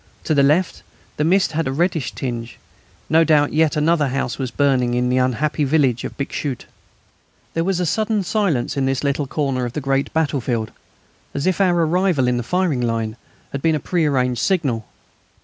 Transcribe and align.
To 0.23 0.33
the 0.33 0.41
left 0.41 0.81
the 1.17 1.23
mist 1.23 1.51
had 1.51 1.67
a 1.67 1.71
reddish 1.71 2.13
tinge. 2.13 2.57
No 3.07 3.23
doubt 3.23 3.53
yet 3.53 3.77
another 3.77 4.07
house 4.07 4.39
was 4.39 4.49
burning 4.49 4.95
in 4.95 5.09
the 5.09 5.19
unhappy 5.19 5.63
village 5.63 6.03
of 6.03 6.17
Bixschoote. 6.17 6.65
There 7.53 7.63
was 7.63 7.79
a 7.79 7.85
sudden 7.85 8.23
silence 8.23 8.75
in 8.75 8.87
this 8.87 9.03
little 9.03 9.27
corner 9.27 9.63
of 9.63 9.73
the 9.73 9.79
great 9.79 10.11
battlefield, 10.11 10.71
as 11.35 11.45
if 11.45 11.61
our 11.61 11.85
arrival 11.85 12.27
in 12.27 12.37
the 12.37 12.41
firing 12.41 12.81
line 12.81 13.15
had 13.51 13.61
been 13.61 13.75
a 13.75 13.79
prearranged 13.79 14.41
signal. 14.41 14.87